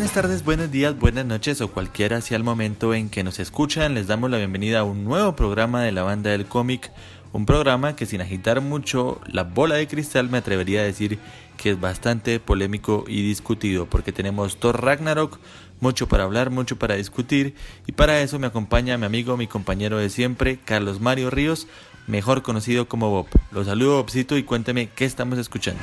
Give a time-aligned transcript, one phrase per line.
[0.00, 3.92] Buenas tardes, buenos días, buenas noches o cualquiera sea el momento en que nos escuchan,
[3.92, 6.90] les damos la bienvenida a un nuevo programa de la banda del cómic,
[7.34, 11.18] un programa que sin agitar mucho la bola de cristal me atrevería a decir
[11.58, 15.38] que es bastante polémico y discutido porque tenemos Thor Ragnarok,
[15.80, 17.54] mucho para hablar, mucho para discutir
[17.86, 21.68] y para eso me acompaña mi amigo, mi compañero de siempre, Carlos Mario Ríos,
[22.06, 23.26] mejor conocido como Bob.
[23.52, 25.82] Los saludo Bobcito y cuénteme qué estamos escuchando.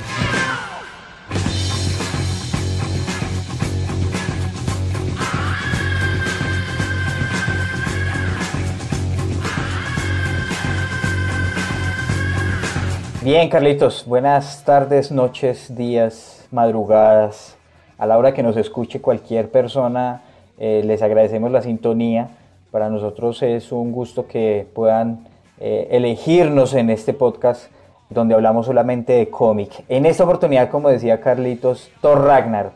[13.30, 17.58] Bien, Carlitos, buenas tardes, noches, días, madrugadas.
[17.98, 20.22] A la hora que nos escuche cualquier persona,
[20.56, 22.30] eh, les agradecemos la sintonía.
[22.70, 25.26] Para nosotros es un gusto que puedan
[25.60, 27.70] eh, elegirnos en este podcast
[28.08, 29.84] donde hablamos solamente de cómic.
[29.90, 32.72] En esta oportunidad, como decía Carlitos, Thor Ragnarok.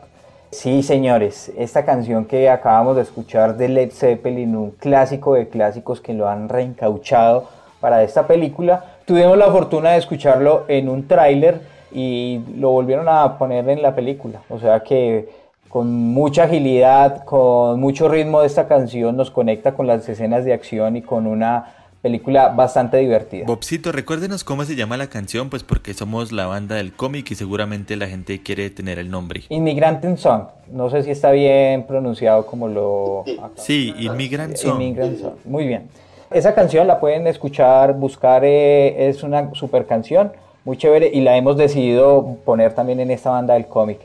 [0.51, 5.99] Sí, señores, esta canción que acabamos de escuchar de Led Zeppelin, un clásico de clásicos
[5.99, 11.61] que lo han reencauchado para esta película, tuvimos la fortuna de escucharlo en un tráiler
[11.91, 14.41] y lo volvieron a poner en la película.
[14.49, 15.29] O sea que
[15.69, 20.53] con mucha agilidad, con mucho ritmo de esta canción nos conecta con las escenas de
[20.53, 21.73] acción y con una
[22.03, 23.45] película bastante divertida.
[23.47, 27.35] Bobcito, recuérdenos cómo se llama la canción, pues porque somos la banda del cómic y
[27.35, 29.43] seguramente la gente quiere tener el nombre.
[29.49, 30.47] Inmigrant Song.
[30.69, 33.23] No sé si está bien pronunciado como lo...
[33.55, 34.81] Sí, Immigrant Song.
[35.19, 35.35] Song.
[35.45, 35.87] Muy bien.
[36.33, 40.31] Esa canción la pueden escuchar, buscar, eh, es una super canción,
[40.65, 43.99] muy chévere, y la hemos decidido poner también en esta banda del cómic.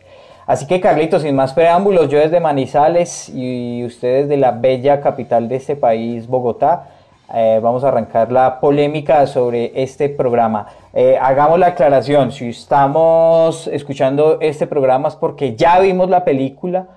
[0.47, 5.49] Así que Carlitos, sin más preámbulos, yo desde Manizales y ustedes de la bella capital
[5.49, 6.89] de este país, Bogotá,
[7.35, 10.67] eh, vamos a arrancar la polémica sobre este programa.
[10.93, 16.89] Eh, hagamos la aclaración, si estamos escuchando este programa es porque ya vimos la película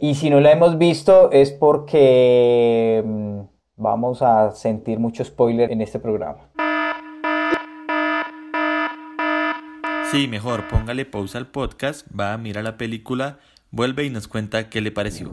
[0.00, 3.40] y si no la hemos visto es porque mm,
[3.78, 6.38] vamos a sentir mucho spoiler en este programa.
[10.10, 13.38] Sí, mejor, póngale pausa al podcast, va a mirar la película,
[13.70, 15.30] vuelve y nos cuenta qué le pareció.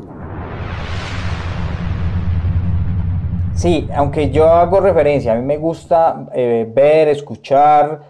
[3.54, 8.02] Sí, aunque yo hago referencia, a mí me gusta eh, ver, escuchar,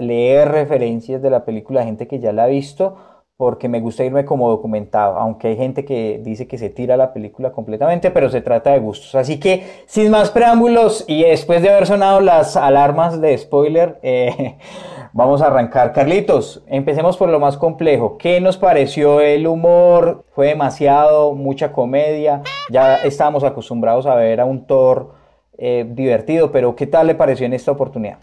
[0.00, 2.96] leer referencias de la película, gente que ya la ha visto,
[3.38, 7.12] porque me gusta irme como documentado, aunque hay gente que dice que se tira la
[7.12, 9.14] película completamente, pero se trata de gustos.
[9.14, 14.56] Así que, sin más preámbulos y después de haber sonado las alarmas de spoiler, eh,
[15.12, 15.92] vamos a arrancar.
[15.92, 18.18] Carlitos, empecemos por lo más complejo.
[18.18, 20.24] ¿Qué nos pareció el humor?
[20.34, 21.32] ¿Fue demasiado?
[21.32, 22.42] ¿Mucha comedia?
[22.70, 25.12] Ya estábamos acostumbrados a ver a un Thor
[25.56, 28.18] eh, divertido, pero ¿qué tal le pareció en esta oportunidad?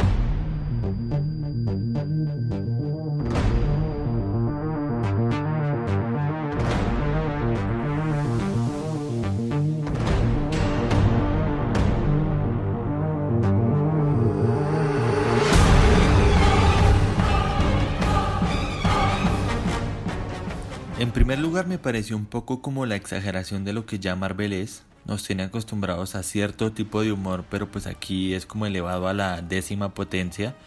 [21.15, 24.83] Primer lugar me pareció un poco como la exageración de lo que ya Marvel es.
[25.05, 29.13] Nos tiene acostumbrados a cierto tipo de humor, pero pues aquí es como elevado a
[29.13, 30.57] la décima potencia.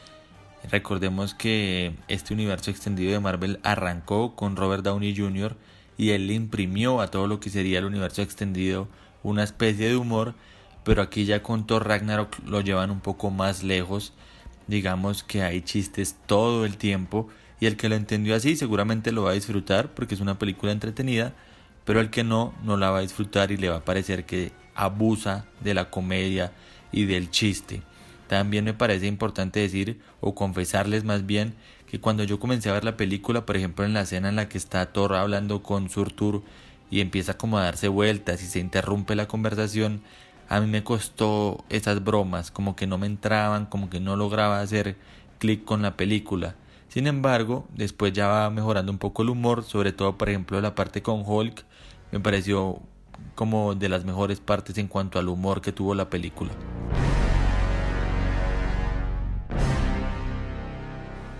[0.71, 5.55] Recordemos que este universo extendido de Marvel arrancó con Robert Downey Jr.
[5.99, 8.89] y él le imprimió a todo lo que sería el universo extendido
[9.23, 10.33] una especie de humor,
[10.83, 14.15] pero aquí ya con Thor Ragnarok lo llevan un poco más lejos.
[14.67, 17.29] Digamos que hay chistes todo el tiempo
[17.61, 20.73] y el que lo entendió así seguramente lo va a disfrutar porque es una película
[20.73, 21.35] entretenida,
[21.85, 24.53] pero el que no, no la va a disfrutar y le va a parecer que
[24.75, 26.53] abusa de la comedia
[26.93, 27.83] y del chiste.
[28.29, 31.55] También me parece importante decir o confesarles más bien
[31.87, 34.49] que cuando yo comencé a ver la película, por ejemplo en la escena en la
[34.49, 36.43] que está Thor hablando con Surtur
[36.91, 40.03] y empieza como a darse vueltas y se interrumpe la conversación,
[40.49, 44.61] a mí me costó esas bromas, como que no me entraban, como que no lograba
[44.61, 44.97] hacer
[45.39, 46.55] clic con la película.
[46.89, 50.75] Sin embargo, después ya va mejorando un poco el humor, sobre todo por ejemplo la
[50.75, 51.65] parte con Hulk,
[52.13, 52.81] me pareció
[53.35, 56.51] como de las mejores partes en cuanto al humor que tuvo la película.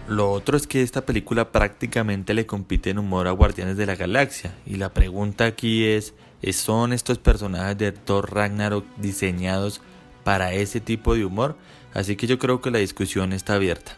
[0.07, 3.95] Lo otro es que esta película prácticamente le compite en humor a Guardianes de la
[3.95, 4.55] Galaxia.
[4.65, 6.15] Y la pregunta aquí es,
[6.53, 9.83] ¿son estos personajes de Thor Ragnarok diseñados
[10.25, 11.57] para ese tipo de humor?
[11.93, 13.97] Así que yo creo que la discusión está abierta.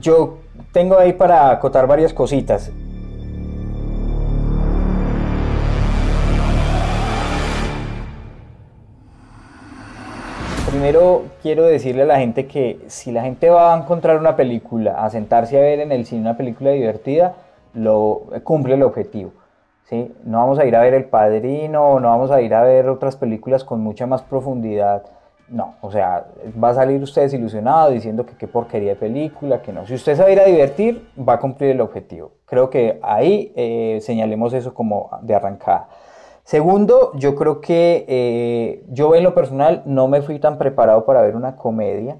[0.00, 0.38] Yo
[0.72, 2.70] tengo ahí para acotar varias cositas.
[10.78, 15.04] primero quiero decirle a la gente que si la gente va a encontrar una película,
[15.04, 17.34] a sentarse a ver en el cine una película divertida,
[17.74, 19.32] lo cumple el objetivo.
[19.84, 20.14] ¿sí?
[20.24, 23.16] No vamos a ir a ver El Padrino, no vamos a ir a ver otras
[23.16, 25.02] películas con mucha más profundidad.
[25.50, 26.26] No, o sea,
[26.62, 29.86] va a salir usted desilusionado diciendo que qué porquería de película, que no.
[29.86, 32.32] Si usted se va a ir a divertir, va a cumplir el objetivo.
[32.44, 35.88] Creo que ahí eh, señalemos eso como de arrancada.
[36.44, 41.20] Segundo, yo creo que eh, yo en lo personal no me fui tan preparado para
[41.22, 42.18] ver una comedia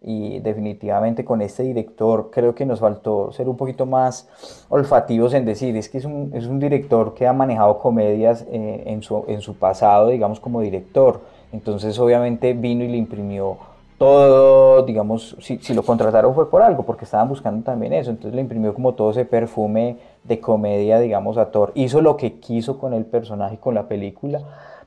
[0.00, 4.28] y definitivamente con este director creo que nos faltó ser un poquito más
[4.68, 8.84] olfativos en decir, es que es un, es un director que ha manejado comedias eh,
[8.86, 11.20] en, su, en su pasado, digamos, como director.
[11.52, 13.58] Entonces obviamente vino y le imprimió
[13.98, 18.34] todo, digamos, si, si, lo contrataron fue por algo, porque estaban buscando también eso, entonces
[18.34, 22.78] le imprimió como todo ese perfume de comedia, digamos, a Thor, hizo lo que quiso
[22.78, 24.40] con el personaje y con la película,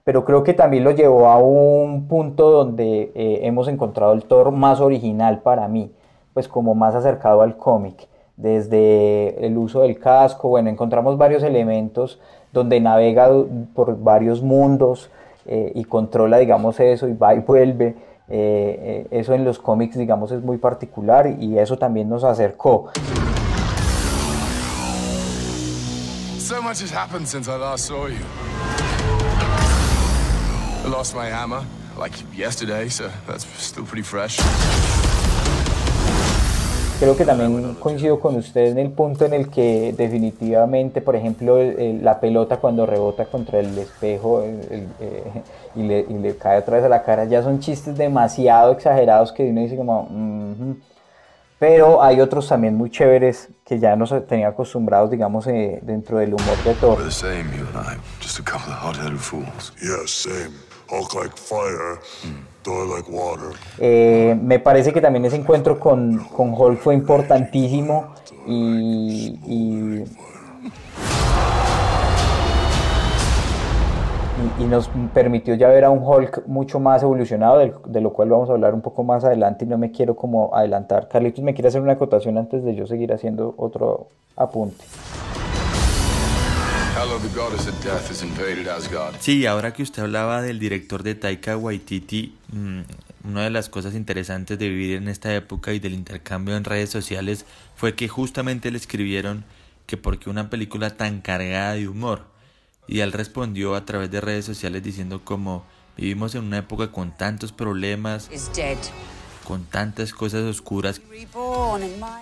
[0.04, 4.52] pero creo que también lo llevó a un punto donde eh, hemos encontrado el Thor
[4.52, 5.92] más original para mí,
[6.34, 8.08] pues como más acercado al cómic,
[8.38, 12.20] desde el uso del casco, bueno, encontramos varios elementos
[12.54, 13.30] donde navega
[13.74, 15.10] por varios mundos
[15.46, 17.96] eh, y controla, digamos, eso y va y vuelve
[18.32, 22.92] eh, eh, eso en los cómics, digamos, es muy particular y eso también nos acercó.
[26.38, 28.24] So much has happened since I last saw you.
[30.86, 31.64] I lost my hammer,
[31.98, 34.40] like yesterday, so that's still pretty fresh.
[37.00, 41.58] Creo que también coincido con usted en el punto en el que definitivamente, por ejemplo,
[42.02, 45.24] la pelota cuando rebota contra el espejo eh,
[45.76, 49.62] y, le, cae otra vez a la cara, ya son chistes demasiado exagerados que uno
[49.62, 50.10] dice como...
[51.58, 56.34] Pero hay otros también muy chéveres que ya nos tenía acostumbrados, digamos, eh, dentro del
[56.34, 56.98] humor de Thor.
[63.80, 68.14] Eh, me parece que también ese encuentro con, con Hulk fue importantísimo
[68.46, 70.06] y, y,
[74.70, 78.50] nos permitió ya ver a un Hulk mucho más evolucionado, de, de, lo cual vamos
[78.50, 81.08] a hablar un poco más adelante y no me quiero como adelantar.
[81.08, 84.84] Carlitos, ¿me quiere hacer una acotación antes de yo seguir haciendo otro apunte?
[89.22, 92.82] Sí, ahora que usted hablaba del director de Taika Waititi, mm,
[93.24, 96.90] una de las cosas interesantes de vivir en esta época y del intercambio en redes
[96.90, 97.46] sociales
[97.78, 99.46] fue que justamente le escribieron
[99.86, 102.26] que por qué una película tan cargada de humor.
[102.86, 105.64] Y él respondió a través de redes sociales diciendo como
[105.96, 108.30] vivimos en una época con tantos problemas,
[109.46, 111.00] con tantas cosas oscuras,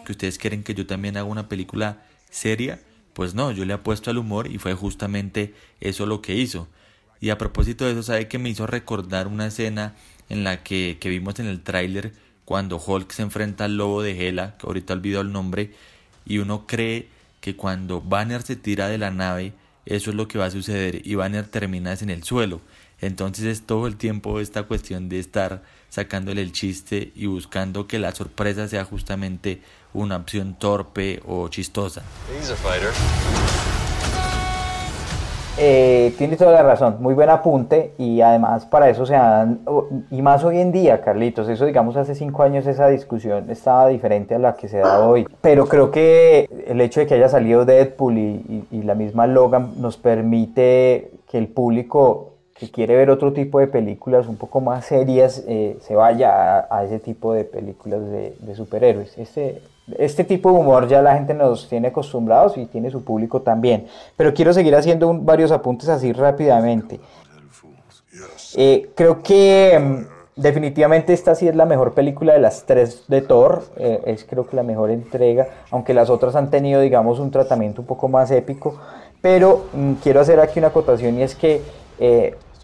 [0.05, 2.79] que ustedes quieren que yo también haga una película seria
[3.17, 6.67] pues no, yo le apuesto al humor y fue justamente eso lo que hizo.
[7.19, 9.95] Y a propósito de eso, sabe que me hizo recordar una escena
[10.29, 12.13] en la que, que vimos en el tráiler
[12.45, 15.71] cuando Hulk se enfrenta al lobo de Hela, que ahorita olvido el nombre,
[16.27, 17.07] y uno cree
[17.41, 19.53] que cuando Banner se tira de la nave,
[19.87, 22.61] eso es lo que va a suceder y Banner termina en el suelo.
[23.01, 27.97] Entonces es todo el tiempo esta cuestión de estar sacándole el chiste y buscando que
[27.97, 29.61] la sorpresa sea justamente
[29.97, 32.03] una opción torpe o chistosa.
[35.59, 39.61] Eh, tiene toda la razón, muy buen apunte y además para eso se dan,
[40.11, 44.35] y más hoy en día, Carlitos, eso digamos hace cinco años esa discusión estaba diferente
[44.35, 47.65] a la que se da hoy, pero creo que el hecho de que haya salido
[47.65, 53.33] Deadpool y, y la misma Logan nos permite que el público que quiere ver otro
[53.33, 58.01] tipo de películas un poco más serias, eh, se vaya a, ese tipo de películas
[58.09, 59.17] de, superhéroes.
[59.17, 59.61] Este,
[59.97, 63.87] este tipo de humor ya la gente nos tiene acostumbrados y tiene su público también.
[64.15, 66.99] Pero quiero seguir haciendo varios apuntes así rápidamente.
[68.55, 73.21] Eh, creo que mm, definitivamente esta sí es la mejor película de las tres de
[73.21, 73.63] Thor.
[73.77, 77.81] Eh, es creo que la mejor entrega, aunque las otras han tenido, digamos, un tratamiento
[77.81, 78.77] un poco más épico.
[79.21, 81.61] Pero mm, quiero hacer aquí una acotación y es que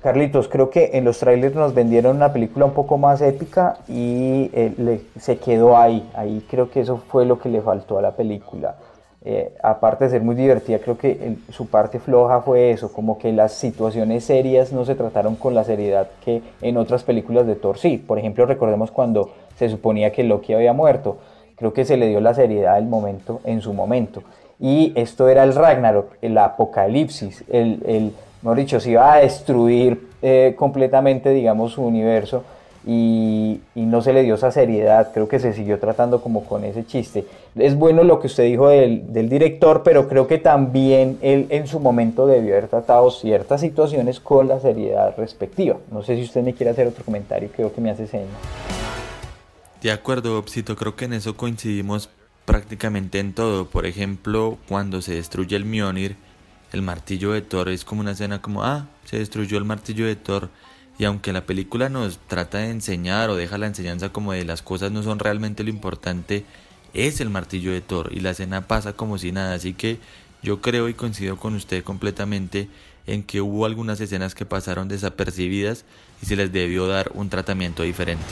[0.04, 4.52] Carlitos, creo que en los trailers nos vendieron una película un poco más épica y
[4.54, 6.06] eh, se quedó ahí.
[6.14, 8.76] Ahí creo que eso fue lo que le faltó a la película.
[9.24, 13.32] Eh, aparte de ser muy divertida, creo que su parte floja fue eso, como que
[13.32, 17.78] las situaciones serias no se trataron con la seriedad que en otras películas de Thor
[17.78, 17.98] sí.
[17.98, 21.20] Por ejemplo, recordemos cuando se suponía que Loki había muerto.
[21.56, 24.22] Creo que se le dio la seriedad del momento en su momento.
[24.60, 30.10] Y esto era el Ragnarok, el apocalipsis, el, el mejor dicho, se iba a destruir
[30.22, 32.44] eh, completamente, digamos, su universo.
[32.86, 36.86] y, no se le dio esa seriedad, creo que se siguió tratando como con ese
[36.86, 37.26] chiste.
[37.56, 41.80] Es bueno lo que usted dijo del, director, pero creo que también él en su
[41.80, 45.78] momento debió haber tratado ciertas situaciones con la seriedad respectiva.
[45.92, 48.30] No sé si usted me quiere hacer otro comentario, creo que me hace señas.
[49.82, 52.10] De acuerdo, Opsito, creo que en eso coincidimos
[52.46, 53.66] prácticamente en todo.
[53.66, 56.16] Por ejemplo, cuando se destruye el Mjolnir,
[56.74, 60.16] el martillo de Thor es como una escena como, ah, se destruyó el martillo de
[60.16, 60.50] Thor
[60.98, 64.62] y aunque la película nos trata de enseñar o deja la enseñanza como de las
[64.62, 66.46] cosas no son realmente lo importante,
[66.94, 69.56] es el martillo de Thor y la escena pasa como si nada.
[69.56, 70.00] Así que
[70.42, 72.68] yo creo y coincido con usted completamente
[73.08, 75.86] en que hubo algunas escenas que pasaron desapercibidas
[76.22, 78.24] y se les debió dar un tratamiento diferente.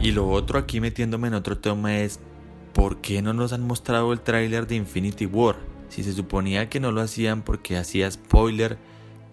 [0.00, 2.20] Y lo otro aquí metiéndome en otro tema es
[2.72, 5.56] ¿por qué no nos han mostrado el tráiler de Infinity War?
[5.88, 8.78] Si se suponía que no lo hacían porque hacía spoiler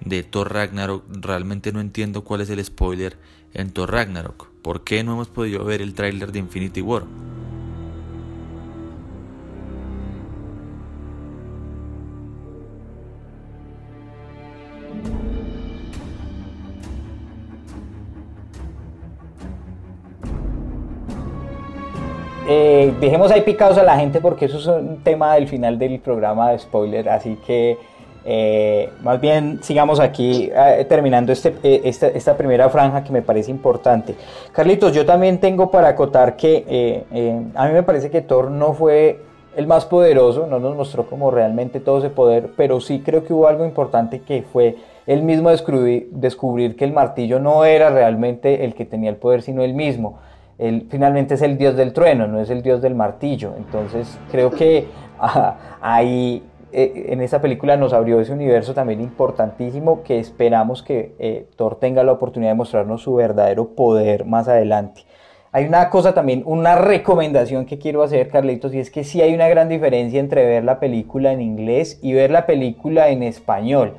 [0.03, 3.17] de Thor Ragnarok, realmente no entiendo cuál es el spoiler
[3.53, 4.49] en Thor Ragnarok.
[4.63, 7.03] ¿Por qué no hemos podido ver el tráiler de Infinity War?
[22.47, 25.99] Eh, dejemos ahí picados a la gente porque eso es un tema del final del
[25.99, 27.75] programa de spoiler, así que
[28.23, 34.15] eh, más bien sigamos aquí eh, terminando este, esta, primera franja que me parece importante.
[34.51, 37.03] Carlitos, yo también tengo para acotar que
[37.55, 39.21] a mí me parece que Thor no fue
[39.55, 43.33] el más poderoso, no nos mostró como realmente todo ese poder, pero sí creo que
[43.33, 44.75] hubo algo importante que fue
[45.07, 49.41] él mismo descubrir, descubrir que el martillo no era realmente el que tenía el poder,
[49.41, 50.19] sino él mismo
[50.57, 53.53] él finalmente es el dios del trueno, no es el dios del martillo.
[53.57, 54.87] Entonces creo que
[55.81, 61.47] ahí eh, en esa película nos abrió ese universo también importantísimo que esperamos que eh,
[61.55, 65.03] Thor tenga la oportunidad de mostrarnos su verdadero poder más adelante.
[65.51, 69.33] Hay una cosa también, una recomendación que quiero hacer, Carlitos, y es que sí hay
[69.33, 73.93] una gran diferencia entre ver la película en inglés y ver la película en español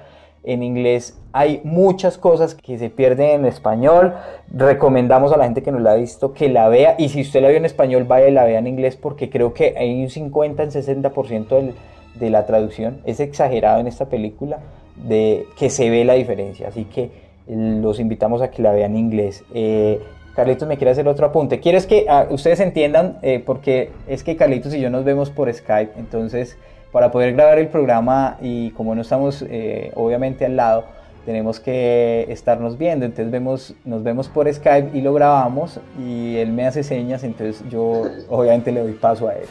[0.46, 4.14] en inglés hay muchas cosas que se pierden en español.
[4.50, 6.94] Recomendamos a la gente que no la ha visto que la vea.
[6.98, 9.52] Y si usted la vio en español, vaya y la vea en inglés porque creo
[9.52, 11.72] que hay un 50 en 60%
[12.14, 13.00] de la traducción.
[13.04, 14.60] Es exagerado en esta película
[14.96, 16.68] de que se ve la diferencia.
[16.68, 17.10] Así que
[17.46, 19.44] los invitamos a que la vean en inglés.
[19.52, 20.00] Eh,
[20.34, 21.60] Carlitos me quiere hacer otro apunte.
[21.60, 23.18] ¿Quieres que ah, ustedes entiendan?
[23.22, 25.98] Eh, porque es que Carlitos y yo nos vemos por Skype.
[25.98, 26.56] Entonces
[26.92, 30.84] para poder grabar el programa y como no estamos eh, obviamente al lado,
[31.26, 36.52] tenemos que estarnos viendo, entonces vemos, nos vemos por Skype y lo grabamos y él
[36.52, 39.46] me hace señas, entonces yo obviamente le doy paso a él.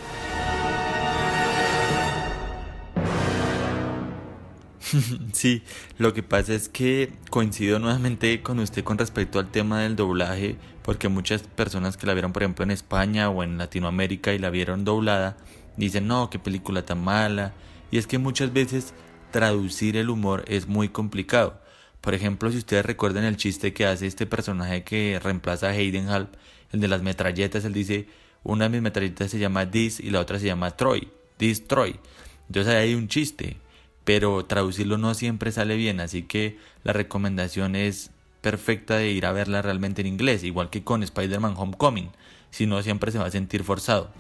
[5.33, 5.63] Sí,
[5.97, 10.55] lo que pasa es que coincido nuevamente con usted con respecto al tema del doblaje,
[10.83, 14.49] porque muchas personas que la vieron por ejemplo en España o en Latinoamérica y la
[14.49, 15.35] vieron doblada,
[15.77, 17.53] dicen, no, qué película tan mala.
[17.91, 18.93] Y es que muchas veces
[19.31, 21.59] traducir el humor es muy complicado.
[22.01, 26.09] Por ejemplo, si ustedes recuerdan el chiste que hace este personaje que reemplaza a Hayden
[26.09, 26.33] Halp,
[26.71, 28.07] el de las metralletas, él dice,
[28.43, 31.07] una de mis metralletas se llama Dis y la otra se llama Troy,
[31.39, 31.99] Dis Troy.
[32.47, 33.57] Entonces ahí hay un chiste,
[34.03, 39.31] pero traducirlo no siempre sale bien, así que la recomendación es perfecta de ir a
[39.31, 42.11] verla realmente en inglés, igual que con Spider-Man Homecoming,
[42.51, 44.11] si no siempre se va a sentir forzado.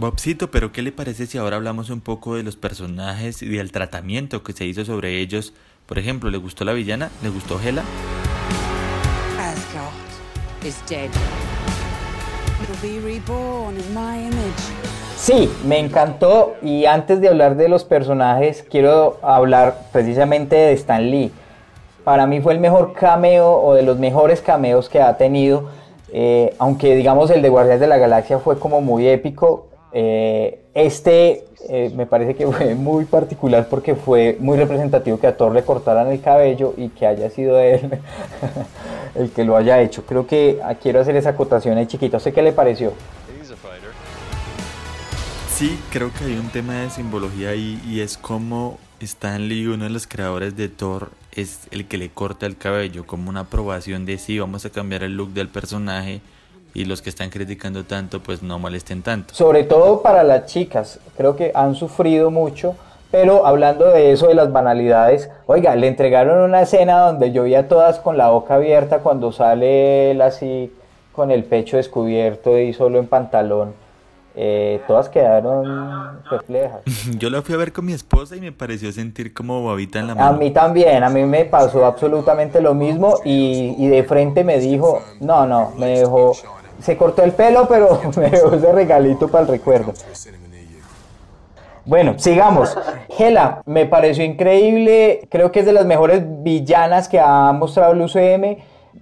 [0.00, 3.70] Bobcito, pero ¿qué le parece si ahora hablamos un poco de los personajes y del
[3.70, 5.52] tratamiento que se hizo sobre ellos?
[5.84, 7.10] Por ejemplo, ¿le gustó la villana?
[7.22, 7.82] ¿Le gustó Hela?
[15.18, 21.10] Sí, me encantó y antes de hablar de los personajes quiero hablar precisamente de Stan
[21.10, 21.30] Lee.
[22.04, 25.68] Para mí fue el mejor cameo o de los mejores cameos que ha tenido,
[26.10, 31.44] eh, aunque digamos el de Guardias de la Galaxia fue como muy épico, eh, este
[31.68, 35.62] eh, me parece que fue muy particular porque fue muy representativo que a Thor le
[35.62, 37.98] cortaran el cabello y que haya sido él
[39.14, 40.04] el que lo haya hecho.
[40.06, 42.18] Creo que ah, quiero hacer esa acotación ahí chiquito.
[42.20, 42.92] ¿Sé qué le pareció?
[45.48, 49.84] Sí, creo que hay un tema de simbología ahí y es como Stan Lee, uno
[49.84, 54.06] de los creadores de Thor, es el que le corta el cabello como una aprobación
[54.06, 56.22] de sí, vamos a cambiar el look del personaje
[56.74, 59.34] y los que están criticando tanto pues no molesten tanto.
[59.34, 62.76] Sobre todo para las chicas, creo que han sufrido mucho,
[63.10, 67.54] pero hablando de eso, de las banalidades, oiga, le entregaron una escena donde yo vi
[67.56, 70.72] a todas con la boca abierta cuando sale él así
[71.12, 73.74] con el pecho descubierto y solo en pantalón.
[74.36, 76.82] eh, todas quedaron perplejas.
[77.18, 80.06] Yo la fui a ver con mi esposa y me pareció sentir como babita en
[80.06, 80.28] la mano.
[80.28, 84.60] A mí también, a mí me pasó absolutamente lo mismo y, y de frente me
[84.60, 86.32] dijo, no, no, me dejó,
[86.80, 89.92] se cortó el pelo, pero me dejó ese regalito para el recuerdo.
[91.84, 92.76] Bueno, sigamos.
[93.18, 95.26] Hela, me pareció increíble.
[95.30, 98.58] Creo que es de las mejores villanas que ha mostrado el UCM.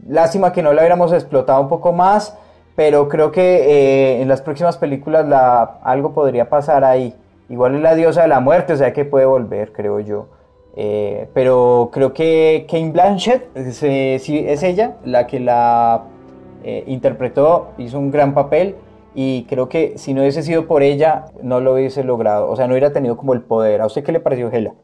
[0.07, 2.37] Lástima que no la hubiéramos explotado un poco más,
[2.77, 7.15] pero creo que eh, en las próximas películas la, algo podría pasar ahí.
[7.49, 10.29] Igual es la diosa de la muerte, o sea que puede volver, creo yo.
[10.77, 16.05] Eh, pero creo que Kane Blanchett es, es ella la que la
[16.65, 18.77] eh, interpretó, hizo un gran papel
[19.15, 22.67] y creo que si no hubiese sido por ella no lo hubiese logrado, o sea,
[22.67, 23.81] no hubiera tenido como el poder.
[23.81, 24.75] ¿A usted qué le pareció Hela?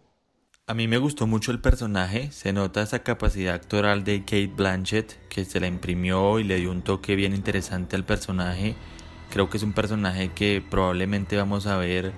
[0.66, 5.28] A mí me gustó mucho el personaje, se nota esa capacidad actoral de Kate Blanchett
[5.28, 8.74] que se la imprimió y le dio un toque bien interesante al personaje.
[9.30, 12.12] Creo que es un personaje que probablemente vamos a ver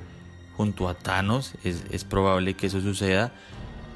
[0.57, 3.33] junto a Thanos, es, es probable que eso suceda.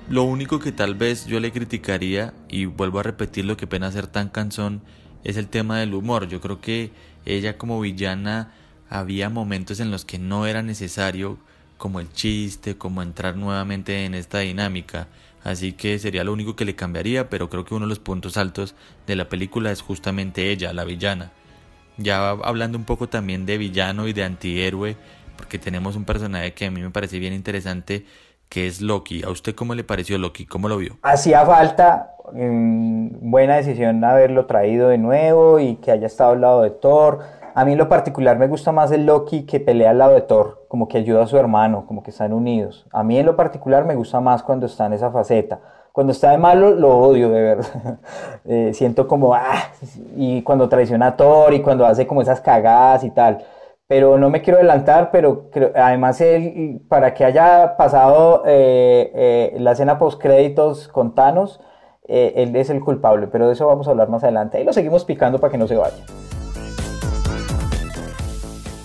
[0.08, 3.92] Lo único que tal vez yo le criticaría, y vuelvo a repetir lo que pena
[3.92, 4.82] ser tan cansón,
[5.24, 6.28] es el tema del humor.
[6.28, 6.90] Yo creo que
[7.24, 8.52] ella como villana
[8.88, 11.38] había momentos en los que no era necesario
[11.78, 15.08] como el chiste, como entrar nuevamente en esta dinámica.
[15.42, 18.36] Así que sería lo único que le cambiaría, pero creo que uno de los puntos
[18.36, 18.74] altos
[19.06, 21.32] de la película es justamente ella, la villana.
[21.96, 24.96] Ya hablando un poco también de villano y de antihéroe,
[25.36, 28.04] porque tenemos un personaje que a mí me parece bien interesante,
[28.50, 29.22] que es Loki.
[29.22, 30.44] ¿A usted cómo le pareció Loki?
[30.44, 30.98] ¿Cómo lo vio?
[31.00, 36.60] Hacía falta, mm, buena decisión haberlo traído de nuevo y que haya estado al lado
[36.60, 37.20] de Thor
[37.54, 40.20] a mí en lo particular me gusta más el Loki que pelea al lado de
[40.20, 42.86] Thor, como que ayuda a su hermano, como que están unidos.
[42.92, 45.60] A mí en lo particular me gusta más cuando está en esa faceta.
[45.92, 47.98] Cuando está de malo lo odio de verdad.
[48.46, 49.64] Eh, siento como, ah,
[50.16, 53.44] y cuando traiciona a Thor y cuando hace como esas cagadas y tal.
[53.90, 59.72] Pero no me quiero adelantar, pero además él, para que haya pasado eh, eh, la
[59.72, 61.58] escena post créditos con Thanos,
[62.06, 64.58] él es el culpable, pero de eso vamos a hablar más adelante.
[64.58, 66.04] Ahí lo seguimos picando para que no se vaya.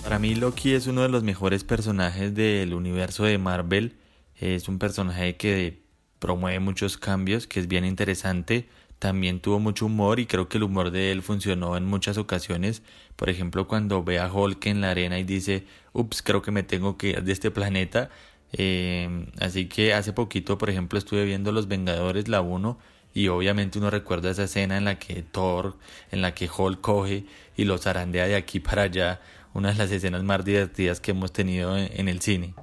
[0.02, 3.98] Para mí Loki es uno de los mejores personajes del universo de Marvel.
[4.34, 5.84] Es un personaje que
[6.18, 8.68] promueve muchos cambios, que es bien interesante.
[8.98, 12.82] También tuvo mucho humor y creo que el humor de él funcionó en muchas ocasiones.
[13.16, 16.62] Por ejemplo, cuando ve a Hulk en la arena y dice, ups, creo que me
[16.62, 18.08] tengo que ir de este planeta.
[18.52, 22.78] Eh, así que hace poquito, por ejemplo, estuve viendo Los Vengadores, la 1,
[23.12, 25.76] y obviamente uno recuerda esa escena en la que Thor,
[26.10, 27.24] en la que Hulk coge
[27.56, 29.20] y los zarandea de aquí para allá
[29.54, 32.54] una de las escenas más divertidas que hemos tenido en, el cine.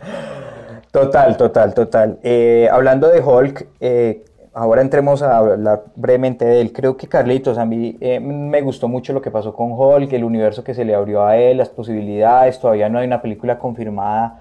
[0.92, 2.20] Total, total, total.
[2.22, 6.74] Eh, hablando de Hulk, eh, ahora entremos a hablar brevemente de él.
[6.74, 10.24] Creo que Carlitos, a mí eh, me gustó mucho lo que pasó con Hulk, el
[10.24, 12.60] universo que se le abrió a él, las posibilidades.
[12.60, 14.40] Todavía no hay una película confirmada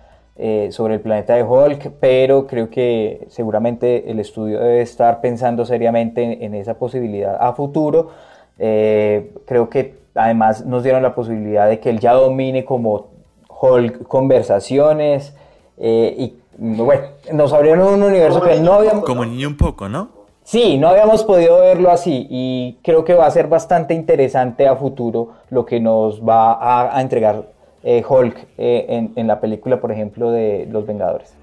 [0.70, 6.44] sobre el planeta de Hulk, pero creo que seguramente el estudio debe estar pensando seriamente
[6.44, 8.10] en, esa posibilidad a futuro.
[8.56, 13.08] creo que Además nos dieron la posibilidad de que él ya domine como
[13.48, 15.34] Hulk conversaciones
[15.78, 19.04] eh, y bueno, nos abrieron un universo que no habíamos...
[19.04, 20.22] Como niño un poco, ¿no?
[20.44, 24.74] Sí, no habíamos podido verlo así y creo que va a ser bastante interesante a
[24.74, 27.48] futuro lo que nos va a, entregar
[27.84, 31.34] eh, Hulk eh, en, en la película, por ejemplo, de Los Vengadores.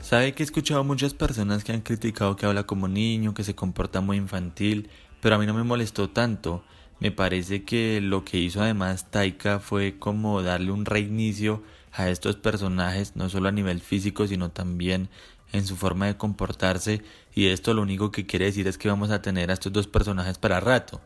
[0.00, 3.54] Sabe que he escuchado muchas personas que han criticado que habla como niño, que se
[3.54, 4.90] comporta muy infantil,
[5.20, 6.64] pero a mí no me molestó tanto.
[6.98, 12.36] Me parece que lo que hizo además Taika fue como darle un reinicio a estos
[12.36, 15.08] personajes, no solo a nivel físico, sino también
[15.52, 17.02] en su forma de comportarse.
[17.34, 19.86] Y esto lo único que quiere decir es que vamos a tener a estos dos
[19.86, 21.00] personajes para rato.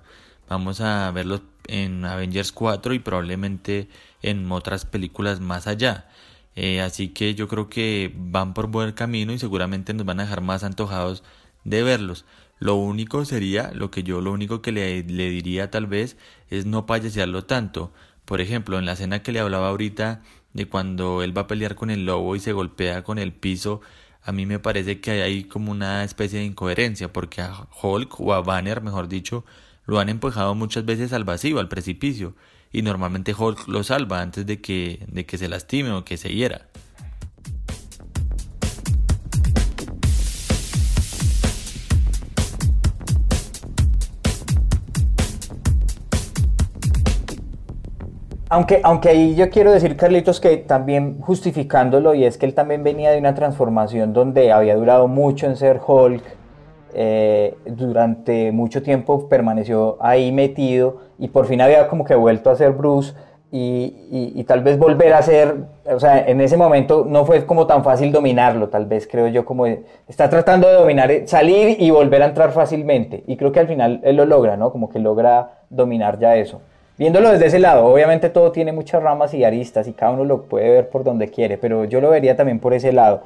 [0.48, 3.88] Vamos a verlos en Avengers 4 y probablemente
[4.22, 6.08] en otras películas más allá.
[6.56, 10.24] Eh, así que yo creo que van por buen camino y seguramente nos van a
[10.24, 11.24] dejar más antojados
[11.64, 12.24] de verlos.
[12.58, 16.16] Lo único sería, lo que yo lo único que le, le diría tal vez
[16.50, 17.92] es no payasearlo tanto.
[18.24, 20.22] Por ejemplo, en la escena que le hablaba ahorita
[20.54, 23.82] de cuando él va a pelear con el lobo y se golpea con el piso,
[24.22, 28.20] a mí me parece que hay ahí como una especie de incoherencia, porque a Hulk
[28.20, 29.44] o a Banner, mejor dicho,
[29.84, 32.34] lo han empujado muchas veces al vacío, al precipicio,
[32.72, 36.32] y normalmente Hulk lo salva antes de que, de que se lastime o que se
[36.32, 36.68] hiera.
[48.54, 52.84] Aunque, aunque ahí yo quiero decir, Carlitos, que también justificándolo, y es que él también
[52.84, 56.22] venía de una transformación donde había durado mucho en ser Hulk,
[56.94, 62.54] eh, durante mucho tiempo permaneció ahí metido y por fin había como que vuelto a
[62.54, 63.14] ser Bruce
[63.50, 67.82] y, tal vez volver a ser, o sea, en ese momento no fue como tan
[67.82, 72.22] fácil dominarlo, tal vez creo yo como está tratando de dominar, eh, salir y volver
[72.22, 73.24] a entrar fácilmente.
[73.26, 74.70] Y creo que al final él lo logra, ¿no?
[74.70, 76.60] Como que logra dominar ya eso.
[76.96, 80.42] Viéndolo desde ese lado, obviamente todo tiene muchas ramas y aristas y cada uno lo
[80.42, 83.22] puede ver por donde quiere, pero yo lo vería también por ese lado.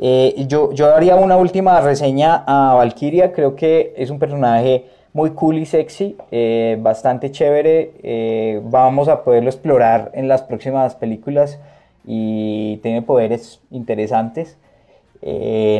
[0.00, 5.32] Eh, yo, yo haría una última reseña a Valkyria, creo que es un personaje muy
[5.32, 7.92] cool y sexy, eh, bastante chévere.
[8.02, 11.58] Eh, vamos a poderlo explorar en las próximas películas
[12.06, 14.56] y tiene poderes interesantes.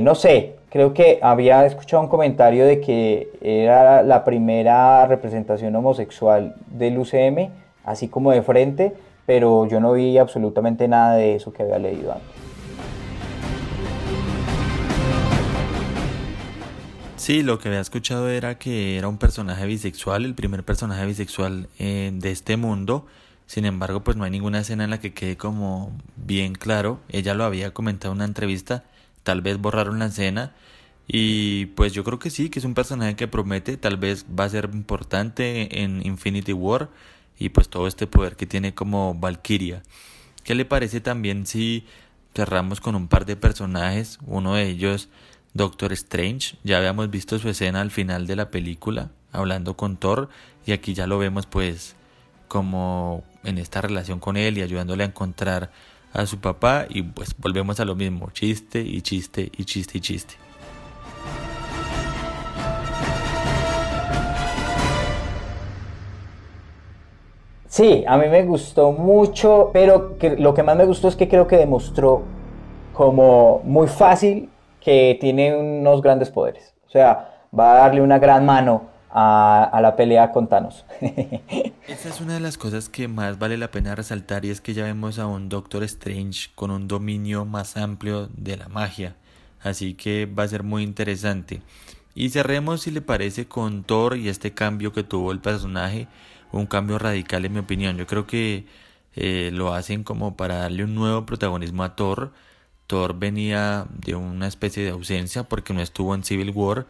[0.02, 6.54] No sé, creo que había escuchado un comentario de que era la primera representación homosexual
[6.66, 7.50] del UCM,
[7.84, 8.94] así como de frente,
[9.26, 12.26] pero yo no vi absolutamente nada de eso que había leído antes.
[17.16, 21.68] Sí, lo que había escuchado era que era un personaje bisexual, el primer personaje bisexual
[21.78, 23.06] eh, de este mundo.
[23.46, 26.98] Sin embargo, pues no hay ninguna escena en la que quede como bien claro.
[27.10, 28.84] Ella lo había comentado en una entrevista,
[29.22, 30.52] tal vez borraron la escena.
[31.06, 34.44] Y pues yo creo que sí, que es un personaje que promete, tal vez va
[34.44, 36.90] a ser importante en Infinity War
[37.38, 39.82] y pues todo este poder que tiene como Valkyria.
[40.44, 41.86] ¿Qué le parece también si
[42.34, 44.18] cerramos con un par de personajes?
[44.26, 45.08] Uno de ellos
[45.54, 50.30] Doctor Strange, ya habíamos visto su escena al final de la película, hablando con Thor,
[50.64, 51.94] y aquí ya lo vemos pues
[52.48, 55.70] como en esta relación con él y ayudándole a encontrar
[56.12, 60.00] a su papá y pues volvemos a lo mismo, chiste y chiste y chiste y
[60.00, 60.34] chiste.
[67.66, 71.46] Sí, a mí me gustó mucho, pero lo que más me gustó es que creo
[71.46, 72.22] que demostró
[72.92, 76.74] como muy fácil que tiene unos grandes poderes.
[76.86, 80.84] O sea, va a darle una gran mano a, la pelea con Thanos.
[81.88, 84.74] Esa es una de las cosas que más vale la pena resaltar y es que
[84.74, 89.16] ya vemos a un Doctor Strange con un dominio más amplio de la magia.
[89.60, 91.62] Así que va a ser muy interesante.
[92.14, 96.08] Y cerremos si le parece con Thor y este cambio que tuvo el personaje.
[96.50, 97.96] Un cambio radical en mi opinión.
[97.96, 98.66] Yo creo que
[99.14, 102.32] eh, lo hacen como para darle un nuevo protagonismo a Thor
[102.92, 106.86] Thor venía de una especie de ausencia porque no estuvo en Civil War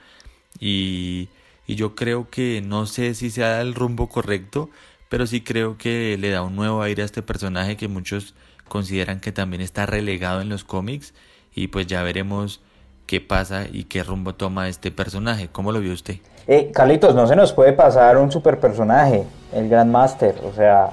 [0.59, 1.29] y,
[1.67, 4.71] yo creo que no sé si sea el rumbo correcto,
[5.09, 8.35] pero sí creo que le da un nuevo aire a este personaje que muchos
[8.69, 11.15] consideran que también está relegado en los cómics
[11.55, 12.63] y pues ya veremos
[13.07, 15.49] qué pasa y qué rumbo toma este personaje.
[15.53, 16.17] ¿Cómo lo vio usted?
[16.47, 20.91] Eh, Carlitos, no se nos puede pasar un super personaje, el Grandmaster, o sea,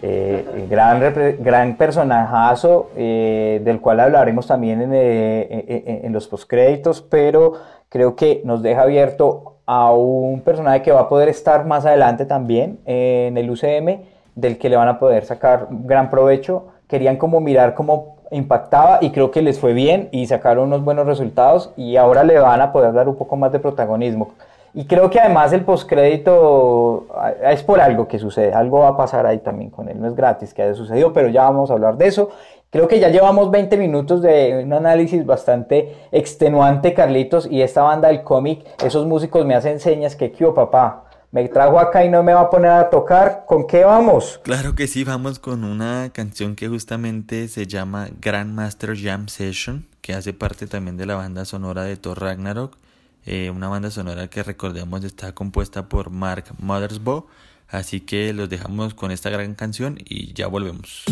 [0.00, 1.00] eh, gran,
[1.40, 7.54] gran personajazo eh, del cual hablaremos también en, eh, en, los postcréditos, pero
[7.88, 12.24] creo que nos deja abierto a un personaje que va a poder estar más adelante
[12.24, 14.00] también en el UCM,
[14.34, 16.68] del que le van a poder sacar gran provecho.
[16.86, 21.06] Querían como mirar cómo impactaba y creo que les fue bien y sacaron unos buenos
[21.06, 24.30] resultados y ahora le van a poder dar un poco más de protagonismo.
[24.72, 27.06] Y creo que además el postcrédito
[27.42, 30.14] es por algo que sucede, algo va a pasar ahí también con él, no es
[30.14, 32.30] gratis que haya sucedido, pero ya vamos a hablar de eso.
[32.70, 38.08] Creo que ya llevamos 20 minutos de un análisis bastante extenuante, Carlitos, y esta banda
[38.08, 41.04] del cómic, esos músicos me hacen señas que, ¿qué papá?
[41.32, 43.44] Me trajo acá y no me va a poner a tocar.
[43.46, 44.38] ¿Con qué vamos?
[44.42, 50.12] Claro que sí, vamos con una canción que justamente se llama Grandmaster Jam Session, que
[50.12, 52.76] hace parte también de la banda sonora de Thor Ragnarok.
[53.24, 57.26] Eh, una banda sonora que recordemos está compuesta por Mark Mothersbaugh.
[57.68, 61.04] Así que los dejamos con esta gran canción y ya volvemos.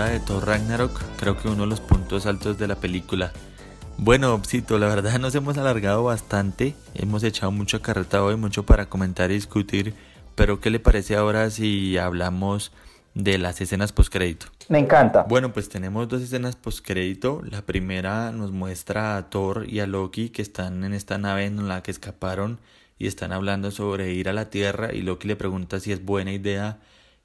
[0.00, 3.32] Sonora de Thor Ragnarok, creo que uno de los puntos altos de la película.
[3.98, 8.86] Bueno, Opsito, la verdad nos hemos alargado bastante, hemos echado mucho carreta hoy, mucho para
[8.86, 9.94] comentar y discutir,
[10.36, 12.72] pero ¿qué le parece ahora si hablamos
[13.14, 14.46] de las escenas postcrédito?
[14.70, 15.24] Me encanta.
[15.28, 17.42] Bueno, pues tenemos dos escenas postcrédito.
[17.44, 21.68] La primera nos muestra a Thor y a Loki que están en esta nave en
[21.68, 22.58] la que escaparon
[22.98, 26.32] y están hablando sobre ir a la Tierra y Loki le pregunta si es buena
[26.32, 26.78] idea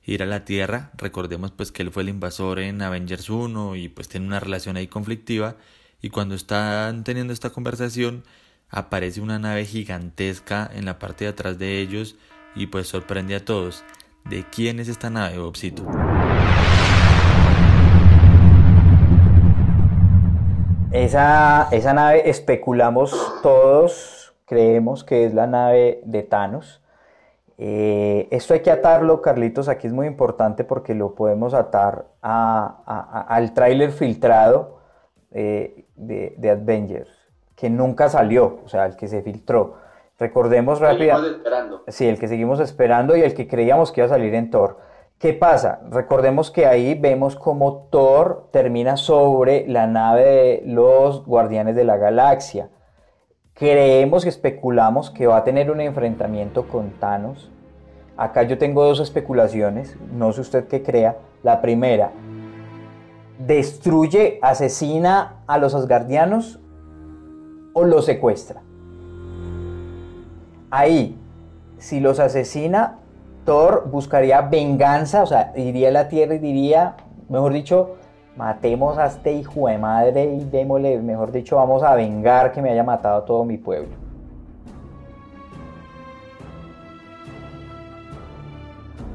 [0.05, 0.91] ir a la Tierra.
[0.97, 4.77] Recordemos pues que él fue el invasor en Avengers 1 y pues tiene una relación
[4.77, 5.55] ahí conflictiva
[6.01, 8.23] y cuando están teniendo esta conversación
[8.69, 12.15] aparece una nave gigantesca en la parte de atrás de ellos
[12.55, 13.83] y pues sorprende a todos.
[14.23, 15.85] ¿De quién es esta nave, Bobcito?
[20.91, 23.13] Esa, esa nave especulamos
[23.43, 26.81] todos, creemos que es la nave de Thanos.
[27.57, 33.53] Eh, esto hay que atarlo, Carlitos, aquí es muy importante porque lo podemos atar al
[33.53, 34.79] tráiler filtrado
[35.31, 37.09] eh, de, de, Avengers,
[37.55, 39.75] que nunca salió, o sea, el que se filtró.
[40.19, 41.49] Recordemos rápidamente.
[41.87, 44.79] Sí, el que seguimos esperando y el que creíamos que iba a salir en Thor.
[45.17, 45.81] ¿Qué pasa?
[45.89, 51.95] Recordemos que ahí vemos como Thor termina sobre la nave de los Guardianes de la
[51.95, 52.69] Galaxia
[53.55, 57.49] creemos y especulamos que va a tener un enfrentamiento con Thanos.
[58.17, 61.17] Acá yo tengo dos especulaciones, no sé usted qué crea.
[61.41, 62.11] La primera,
[63.39, 66.59] destruye, asesina a los asgardianos
[67.73, 68.61] o los secuestra.
[70.69, 71.17] Ahí,
[71.77, 72.99] si los asesina,
[73.45, 76.95] Thor buscaría venganza, o sea, iría a la tierra y diría,
[77.29, 77.95] mejor dicho,
[78.35, 82.71] matemos a este hijo de madre y démosle, mejor dicho, vamos a vengar que me
[82.71, 83.89] haya matado todo mi pueblo.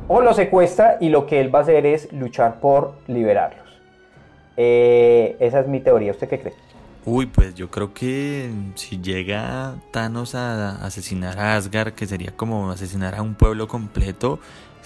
[0.08, 3.80] O lo secuestra y lo que él va a hacer es luchar por liberarlos.
[4.56, 6.10] Eh, esa es mi teoría.
[6.10, 6.54] ¿Usted qué cree?
[7.06, 12.70] Uy, pues yo creo que si llega Thanos a asesinar a Asgard, que sería como
[12.70, 14.38] asesinar a un pueblo completo,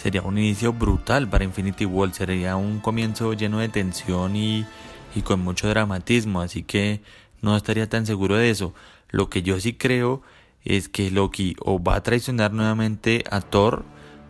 [0.04, 4.66] sería un inicio brutal para Infinity War, sería un comienzo lleno de tensión y,
[5.14, 7.00] y con mucho dramatismo, así que
[7.40, 8.74] no estaría tan seguro de eso.
[9.08, 10.20] Lo que yo sí creo
[10.62, 13.86] es que Loki o va a traicionar nuevamente a Thor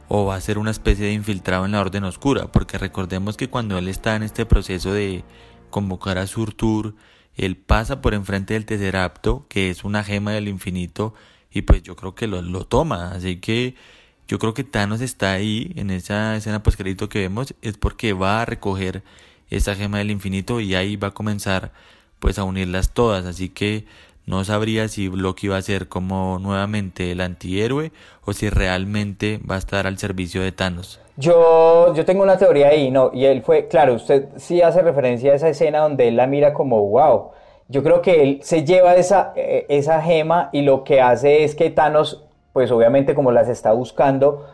[0.06, 3.50] o va a ser una especie de infiltrado en la Orden Oscura, porque recordemos que
[3.50, 5.24] cuando él está en este proceso de
[5.70, 6.94] convocar a Surtur,
[7.34, 11.14] él pasa por enfrente del Tesseracto, que es una gema del infinito,
[11.50, 13.74] y pues yo creo que lo, lo toma, así que
[14.28, 18.12] yo creo que Thanos está ahí en esa escena post crédito que vemos es porque
[18.12, 19.02] va a recoger
[19.50, 21.72] esa gema del infinito y ahí va a comenzar
[22.18, 23.84] pues a unirlas todas, así que
[24.26, 27.92] no sabría si Loki va a ser como nuevamente el antihéroe
[28.24, 31.00] o si realmente va a estar al servicio de Thanos.
[31.16, 33.10] Yo, yo tengo una teoría ahí, ¿no?
[33.12, 36.54] Y él fue, claro, usted sí hace referencia a esa escena donde él la mira
[36.54, 37.32] como, wow.
[37.68, 41.54] Yo creo que él se lleva esa, eh, esa gema y lo que hace es
[41.54, 44.46] que Thanos pues obviamente como las está buscando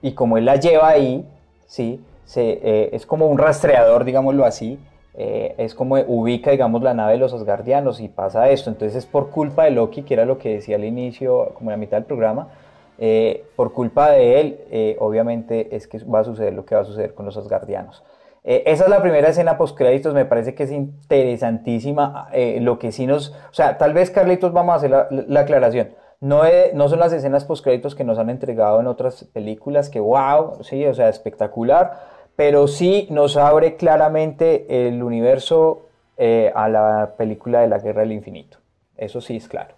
[0.00, 1.28] y como él las lleva ahí,
[1.66, 2.02] ¿sí?
[2.36, 4.78] Eh, es como un rastreador, digámoslo así,
[5.14, 8.70] eh, es como ubica, digamos, la nave de los Asgardianos y pasa esto.
[8.70, 11.72] Entonces es por culpa de Loki, que era lo que decía al inicio, como en
[11.72, 12.50] la mitad del programa,
[12.98, 16.84] eh, por culpa de él, obviamente es que va a suceder lo que va a
[16.84, 18.04] suceder con los Asgardianos.
[18.44, 22.28] esa es la primera escena post créditos, me parece que es interesantísima.
[22.60, 26.03] lo que sí nos, o sea, tal vez Carlitos vamos a hacer la aclaración.
[26.20, 30.62] No, no son las escenas postcréditos que nos han entregado en otras películas, que wow,
[30.62, 37.60] sí, o sea, espectacular, pero sí nos abre claramente el universo eh, a la película
[37.60, 38.58] de la Guerra del Infinito.
[38.96, 39.74] Eso sí es claro.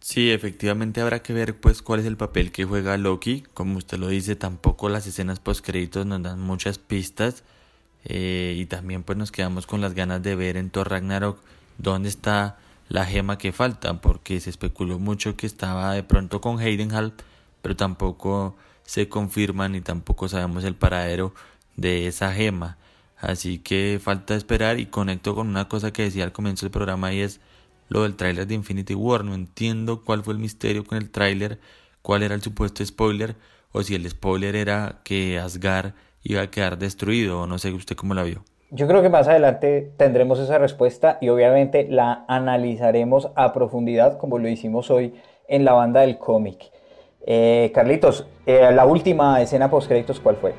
[0.00, 3.44] Sí, efectivamente habrá que ver pues cuál es el papel que juega Loki.
[3.52, 7.44] Como usted lo dice, tampoco las escenas postcréditos nos dan muchas pistas.
[8.04, 11.38] Eh, y también pues nos quedamos con las ganas de ver en Thor Ragnarok
[11.76, 12.56] dónde está
[12.90, 17.14] la gema que falta, porque se especuló mucho que estaba de pronto con Heidenhall,
[17.62, 21.32] pero tampoco se confirma ni tampoco sabemos el paradero
[21.76, 22.78] de esa gema.
[23.16, 27.12] Así que falta esperar y conecto con una cosa que decía al comienzo del programa
[27.12, 27.40] y es
[27.88, 29.24] lo del tráiler de Infinity War.
[29.24, 31.60] No entiendo cuál fue el misterio con el tráiler,
[32.02, 33.36] cuál era el supuesto spoiler
[33.70, 37.94] o si el spoiler era que Asgard iba a quedar destruido o no sé usted
[37.94, 38.44] cómo la vio.
[38.72, 44.38] Yo creo que más adelante tendremos esa respuesta y obviamente la analizaremos a profundidad como
[44.38, 45.12] lo hicimos hoy
[45.48, 46.70] en la banda del cómic.
[47.26, 50.54] Eh, Carlitos, eh, la última escena post créditos, ¿cuál fue?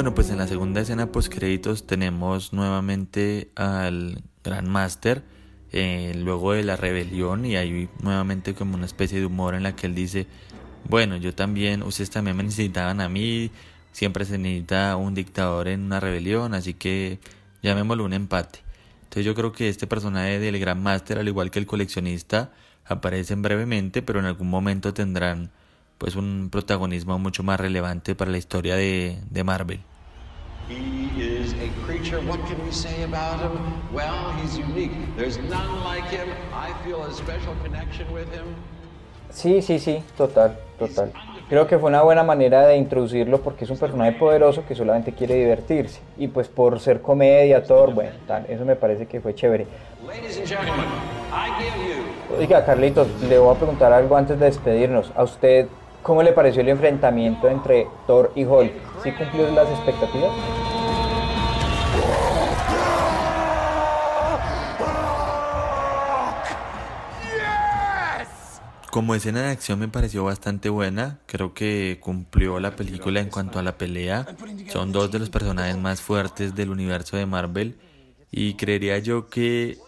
[0.00, 5.22] Bueno, pues en la segunda escena post créditos tenemos nuevamente al Gran Master
[5.72, 9.76] eh, luego de la rebelión y hay nuevamente como una especie de humor en la
[9.76, 10.26] que él dice,
[10.88, 13.50] bueno, yo también, ustedes también me necesitaban a mí,
[13.92, 17.18] siempre se necesita un dictador en una rebelión, así que
[17.62, 18.60] llamémoslo un empate.
[19.02, 22.52] Entonces yo creo que este personaje del Gran Master, al igual que el coleccionista,
[22.86, 25.50] aparecen brevemente, pero en algún momento tendrán
[25.98, 29.80] pues un protagonismo mucho más relevante para la historia de, de Marvel.
[39.30, 41.12] Sí, sí, sí, total, total.
[41.48, 45.12] Creo que fue una buena manera de introducirlo porque es un personaje poderoso que solamente
[45.12, 46.00] quiere divertirse.
[46.16, 49.66] Y pues por ser comedia, Thor, bueno, tal, eso me parece que fue chévere.
[52.38, 55.12] Oiga, Carlitos, le voy a preguntar algo antes de despedirnos.
[55.16, 55.66] ¿A usted
[56.02, 58.72] cómo le pareció el enfrentamiento entre Thor y Hulk?
[59.02, 60.30] ¿Sí cumplió las expectativas?
[68.90, 73.60] Como escena de acción me pareció bastante buena, creo que cumplió la película en cuanto
[73.60, 74.26] a la pelea.
[74.68, 77.78] Son dos de los personajes más fuertes del universo de Marvel
[78.32, 79.78] y creería yo que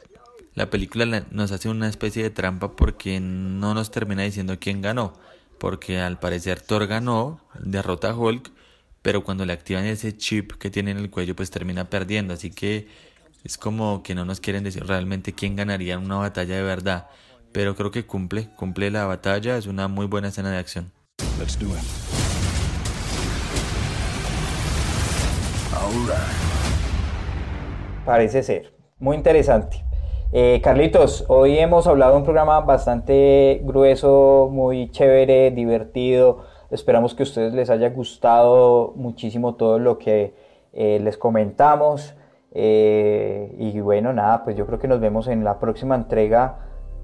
[0.54, 5.14] la película nos hace una especie de trampa porque no nos termina diciendo quién ganó,
[5.62, 8.50] porque al parecer Thor ganó, derrota a Hulk,
[9.00, 12.50] pero cuando le activan ese chip que tiene en el cuello pues termina perdiendo, así
[12.50, 12.88] que
[13.44, 17.06] es como que no nos quieren decir realmente quién ganaría en una batalla de verdad
[17.52, 20.90] pero creo que cumple, cumple la batalla, es una muy buena escena de acción.
[28.04, 29.84] Parece ser, muy interesante.
[30.34, 36.46] Eh, Carlitos, hoy hemos hablado de un programa bastante grueso, muy chévere, divertido.
[36.70, 40.34] Esperamos que a ustedes les haya gustado muchísimo todo lo que
[40.72, 42.14] eh, les comentamos.
[42.50, 46.60] Eh, y bueno, nada, pues yo creo que nos vemos en la próxima entrega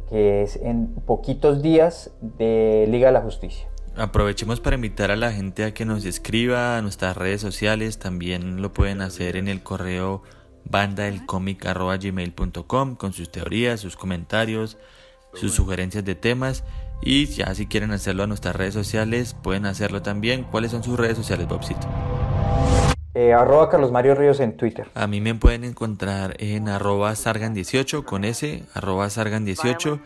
[0.08, 3.68] que es en poquitos días de Liga de la Justicia.
[3.94, 8.62] Aprovechemos para invitar a la gente a que nos escriba a nuestras redes sociales, también
[8.62, 10.22] lo pueden hacer en el correo
[10.70, 14.78] bandadelcomic.gmail.com con sus teorías, sus comentarios,
[15.34, 16.64] sus sugerencias de temas
[17.00, 20.44] y ya si quieren hacerlo a nuestras redes sociales pueden hacerlo también.
[20.44, 21.86] ¿Cuáles son sus redes sociales, Bobcito?
[23.14, 24.88] Eh, arroba Carlos Mario Ríos en Twitter.
[24.94, 30.00] A mí me pueden encontrar en arroba Sargan18 con S, arroba Sargan18.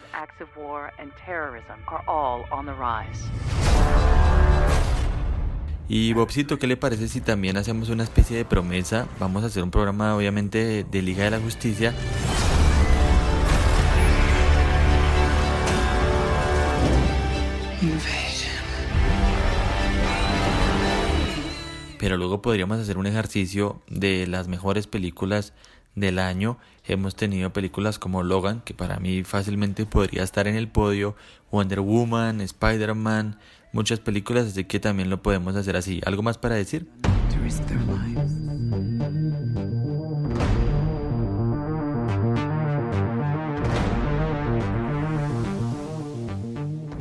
[5.89, 9.09] Y Bobcito, ¿qué le parece si también hacemos una especie de promesa?
[9.19, 11.95] Vamos a hacer un programa obviamente de Liga de la Justicia.
[22.03, 25.53] pero luego podríamos hacer un ejercicio de las mejores películas
[25.95, 26.59] del año.
[26.85, 31.15] Hemos tenido películas como Logan, que para mí fácilmente podría estar en el podio,
[31.53, 33.39] Wonder Woman, Spider-Man,
[33.73, 36.01] muchas películas, así que también lo podemos hacer así.
[36.05, 36.89] ¿Algo más para decir?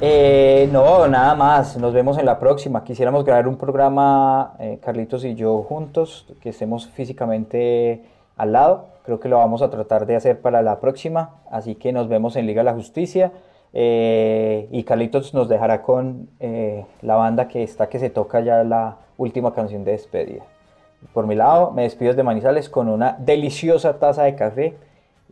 [0.04, 1.78] Eh, no, nada más.
[1.78, 2.84] Nos vemos en la próxima.
[2.84, 8.04] Quisiéramos grabar un programa, eh, Carlitos y yo juntos, que estemos físicamente
[8.36, 8.88] al lado.
[9.06, 11.36] Creo que lo vamos a tratar de hacer para la próxima.
[11.52, 13.32] Así que nos vemos en Liga de la Justicia.
[13.74, 16.30] Eh, y Carlitos nos dejará con
[17.02, 20.44] la banda que está que se toca ya la última canción de despedida.
[21.14, 24.78] Por mi lado, me despido de Manizales con una deliciosa taza de café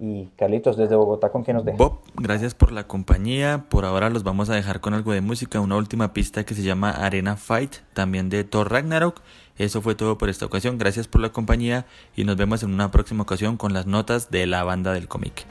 [0.02, 1.78] y Carlitos, desde Bogotá, ¿con quién nos deja?
[1.78, 3.66] Bob, gracias por la compañía.
[3.70, 6.64] Por ahora los vamos a dejar con algo de música, una última pista que se
[6.64, 9.22] llama Arena Fight, también de Thor Ragnarok.
[9.58, 10.78] Eso fue todo por esta ocasión.
[10.78, 11.86] Gracias por la compañía
[12.16, 15.46] y nos vemos en una próxima ocasión con las notas de la banda del cómic.